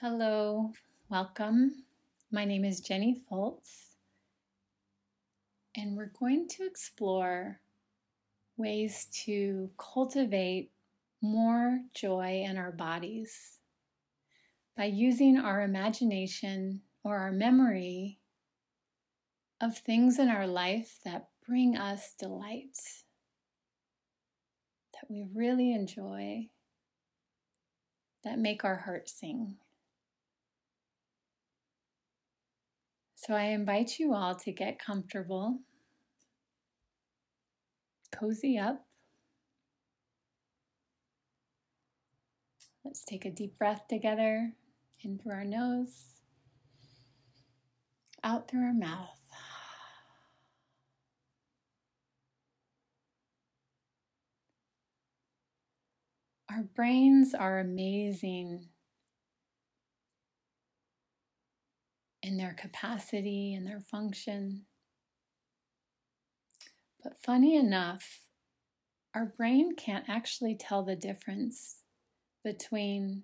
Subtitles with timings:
[0.00, 0.70] Hello,
[1.08, 1.82] welcome.
[2.30, 3.96] My name is Jenny Foltz,
[5.76, 7.58] and we're going to explore
[8.56, 10.70] ways to cultivate
[11.20, 13.58] more joy in our bodies
[14.76, 18.20] by using our imagination or our memory
[19.60, 22.78] of things in our life that bring us delight,
[24.92, 26.46] that we really enjoy,
[28.22, 29.56] that make our heart sing.
[33.20, 35.58] So I invite you all to get comfortable,
[38.12, 38.86] cozy up.
[42.84, 44.52] Let's take a deep breath together
[45.00, 46.20] in through our nose,
[48.22, 49.18] out through our mouth.
[56.48, 58.68] Our brains are amazing
[62.28, 64.66] in their capacity and their function.
[67.02, 68.26] But funny enough,
[69.14, 71.84] our brain can't actually tell the difference
[72.44, 73.22] between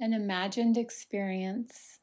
[0.00, 2.00] an imagined experience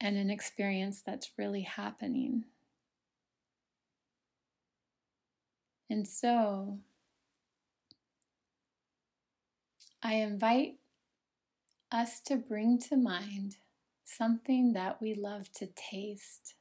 [0.00, 2.44] and an experience that's really happening.
[5.90, 6.78] And so
[10.04, 10.76] I invite
[11.90, 13.56] us to bring to mind
[14.06, 16.54] something that we love to taste.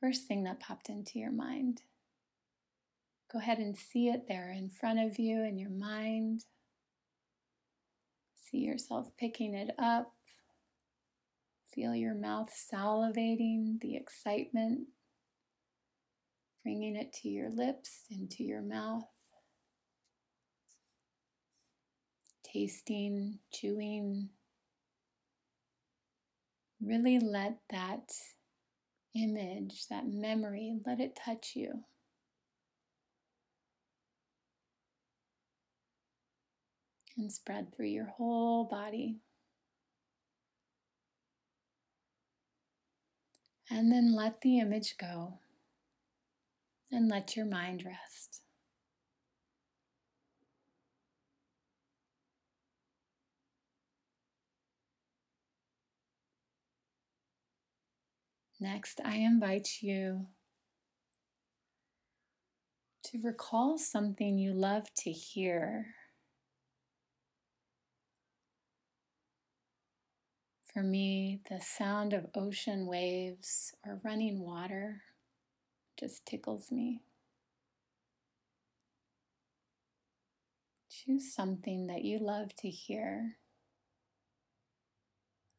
[0.00, 1.82] First thing that popped into your mind.
[3.32, 6.44] Go ahead and see it there in front of you in your mind.
[8.50, 10.12] See yourself picking it up.
[11.74, 14.86] Feel your mouth salivating, the excitement,
[16.62, 19.08] bringing it to your lips, into your mouth.
[22.44, 24.28] Tasting, chewing,
[26.84, 28.12] Really let that
[29.16, 31.84] image, that memory, let it touch you.
[37.16, 39.20] And spread through your whole body.
[43.70, 45.38] And then let the image go
[46.92, 48.43] and let your mind rest.
[58.60, 60.26] Next, I invite you
[63.04, 65.86] to recall something you love to hear.
[70.72, 75.02] For me, the sound of ocean waves or running water
[75.98, 77.02] just tickles me.
[80.90, 83.36] Choose something that you love to hear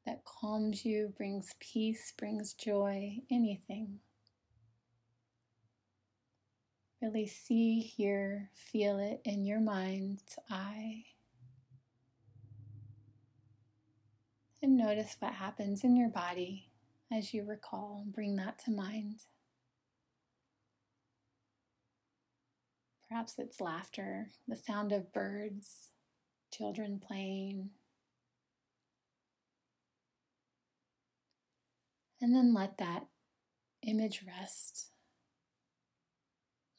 [0.06, 4.00] that calms you, brings peace, brings joy, anything.
[7.02, 11.06] Really see, hear, feel it in your mind's eye.
[14.62, 16.70] And notice what happens in your body
[17.12, 19.22] as you recall bring that to mind.
[23.08, 25.92] Perhaps it's laughter, the sound of birds,
[26.52, 27.70] children playing,
[32.22, 33.08] And then let that
[33.84, 34.90] image rest.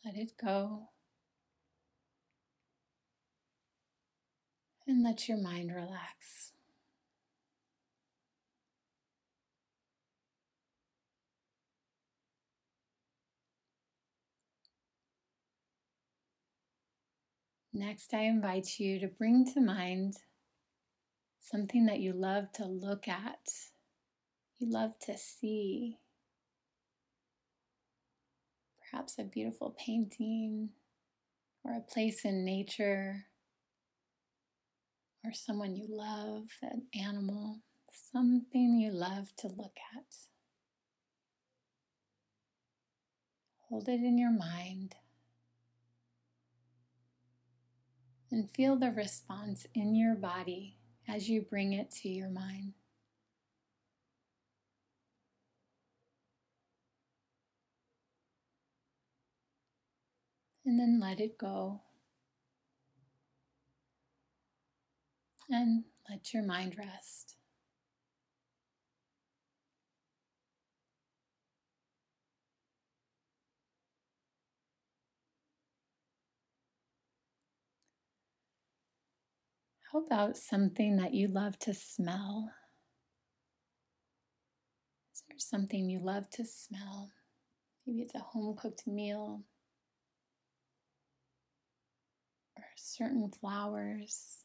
[0.04, 0.88] Let it go.
[4.86, 6.52] And let your mind relax.
[17.72, 20.14] Next, I invite you to bring to mind
[21.40, 23.50] something that you love to look at
[24.58, 25.98] you love to see.
[28.90, 30.70] Perhaps a beautiful painting
[31.64, 33.26] or a place in nature
[35.24, 37.58] or someone you love, an animal,
[38.12, 40.14] something you love to look at.
[43.68, 44.94] Hold it in your mind
[48.30, 50.76] and feel the response in your body
[51.08, 52.74] as you bring it to your mind.
[60.66, 61.80] And then let it go.
[65.48, 67.36] And let your mind rest.
[79.92, 82.50] How about something that you love to smell?
[85.14, 87.12] Is there something you love to smell?
[87.86, 89.44] Maybe it's a home cooked meal
[92.58, 94.44] or certain flowers,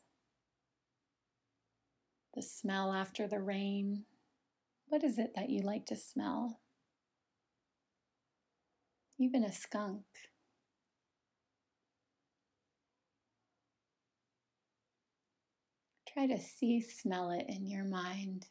[2.34, 4.06] the smell after the rain.
[4.88, 6.60] What is it that you like to smell?
[9.20, 10.04] Even a skunk.
[16.08, 18.48] Try to see, smell it in your mind.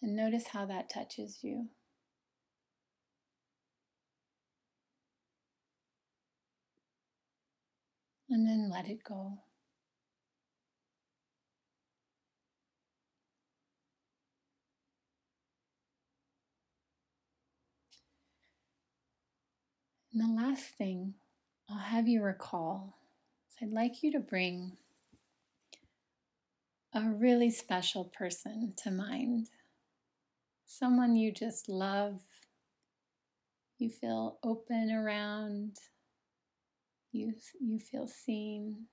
[0.00, 1.68] And notice how that touches you.
[8.32, 9.40] And then let it go.
[20.14, 21.12] And the last thing
[21.68, 22.96] I'll have you recall
[23.50, 24.78] is I'd like you to bring
[26.94, 29.50] a really special person to mind.
[30.64, 32.22] Someone you just love,
[33.76, 35.76] you feel open around,
[37.12, 38.86] you, you feel seen.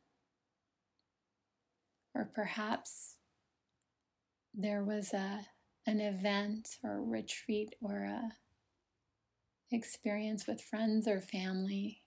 [2.13, 3.15] Or perhaps
[4.53, 5.41] there was a,
[5.85, 8.31] an event or a retreat or a
[9.71, 12.01] experience with friends or family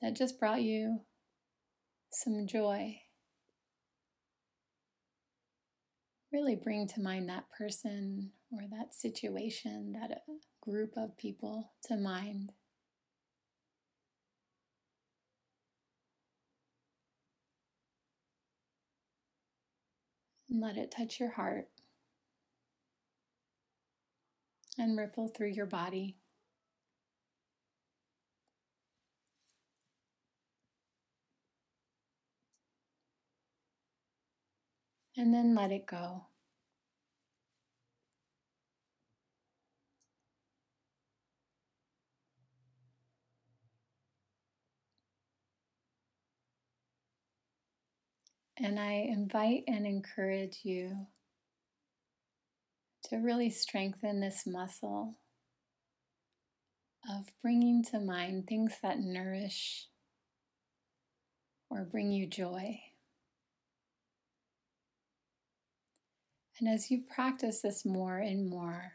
[0.00, 1.00] that just brought you
[2.12, 2.98] some joy.
[6.32, 11.96] Really bring to mind that person or that situation, that uh, group of people to
[11.96, 12.52] mind.
[20.56, 21.68] And let it touch your heart
[24.78, 26.16] and ripple through your body.
[35.18, 36.26] and then let it go.
[48.58, 51.06] And I invite and encourage you
[53.04, 55.18] to really strengthen this muscle
[57.08, 59.86] of bringing to mind things that nourish
[61.68, 62.80] or bring you joy.
[66.58, 68.92] And as you practice this more and more,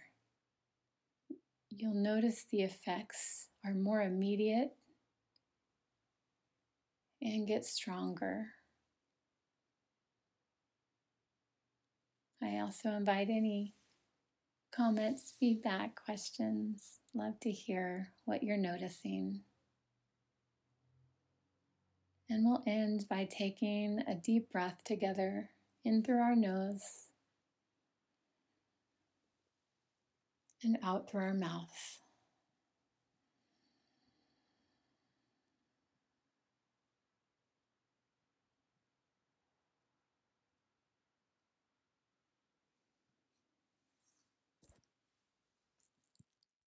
[1.70, 4.72] you'll notice the effects are more immediate
[7.22, 8.48] and get stronger.
[12.44, 13.76] I also invite any
[14.76, 17.00] comments, feedback, questions.
[17.14, 19.42] Love to hear what you're noticing.
[22.30, 25.50] And we'll end by taking a deep breath together
[25.84, 27.10] in through our nose
[30.64, 32.01] and out through our mouth.